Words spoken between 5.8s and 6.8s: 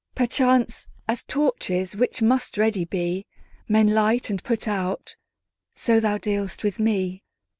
thou dealst with